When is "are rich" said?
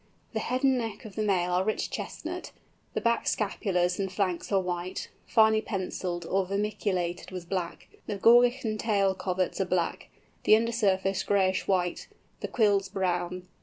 1.51-1.91